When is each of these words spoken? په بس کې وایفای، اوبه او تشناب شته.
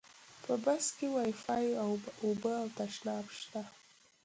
په 0.43 0.53
بس 0.63 0.85
کې 0.97 1.07
وایفای، 1.15 1.65
اوبه 2.25 2.53
او 2.61 2.67
تشناب 2.77 3.25
شته. 3.39 3.61